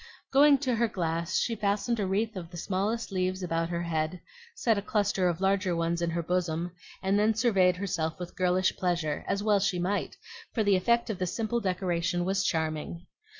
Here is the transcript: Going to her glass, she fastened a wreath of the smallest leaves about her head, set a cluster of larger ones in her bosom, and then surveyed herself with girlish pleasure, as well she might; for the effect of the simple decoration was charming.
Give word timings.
Going 0.31 0.57
to 0.61 0.73
her 0.77 0.87
glass, 0.87 1.37
she 1.37 1.53
fastened 1.55 1.99
a 1.99 2.07
wreath 2.07 2.35
of 2.35 2.49
the 2.49 2.57
smallest 2.57 3.11
leaves 3.11 3.43
about 3.43 3.69
her 3.69 3.83
head, 3.83 4.19
set 4.55 4.75
a 4.75 4.81
cluster 4.81 5.29
of 5.29 5.39
larger 5.41 5.75
ones 5.75 6.01
in 6.01 6.09
her 6.09 6.23
bosom, 6.23 6.71
and 7.03 7.19
then 7.19 7.35
surveyed 7.35 7.77
herself 7.77 8.17
with 8.17 8.35
girlish 8.35 8.75
pleasure, 8.77 9.23
as 9.27 9.43
well 9.43 9.59
she 9.59 9.77
might; 9.77 10.17
for 10.55 10.63
the 10.63 10.75
effect 10.75 11.11
of 11.11 11.19
the 11.19 11.27
simple 11.27 11.59
decoration 11.59 12.25
was 12.25 12.43
charming. 12.43 13.05